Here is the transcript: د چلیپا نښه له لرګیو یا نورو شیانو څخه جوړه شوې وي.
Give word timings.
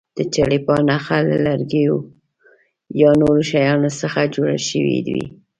د 0.17 0.19
چلیپا 0.33 0.75
نښه 0.87 1.17
له 1.29 1.37
لرګیو 1.45 1.97
یا 3.01 3.11
نورو 3.21 3.41
شیانو 3.51 3.89
څخه 4.01 4.21
جوړه 4.35 4.57
شوې 4.69 4.99
وي. 5.15 5.25